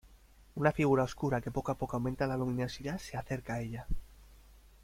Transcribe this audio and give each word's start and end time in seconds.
Una 0.55 0.71
figura 0.71 1.03
oscura 1.03 1.41
que 1.41 1.51
poco 1.51 1.71
a 1.71 1.77
poco 1.77 1.95
aumenta 1.97 2.25
la 2.25 2.35
luminosidad 2.35 2.97
se 2.97 3.17
acerca 3.17 3.53
a 3.53 3.61
ella. 3.61 3.85